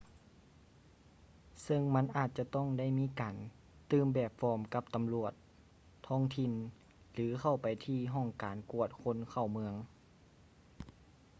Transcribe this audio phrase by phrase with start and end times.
[1.63, 3.35] ເຊິ່ງມັນອາດຈະຕ້ອງໄດ້ມີການ
[3.91, 5.33] ຕື່ມແບບຟອມກັບຕຳຫຼວດ
[6.07, 6.51] ທ້ອງຖິ່ນ
[7.13, 9.73] ຫຼື ເຂົ້າໄປທີ່ຫ້ອງການກວດຄົນເຂົ້າເມືອງ